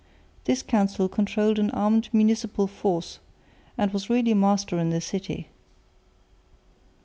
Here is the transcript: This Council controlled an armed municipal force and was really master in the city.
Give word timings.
This 0.45 0.63
Council 0.63 1.07
controlled 1.07 1.59
an 1.59 1.69
armed 1.69 2.09
municipal 2.11 2.65
force 2.65 3.19
and 3.77 3.93
was 3.93 4.09
really 4.09 4.33
master 4.33 4.79
in 4.79 4.89
the 4.89 4.99
city. 4.99 5.47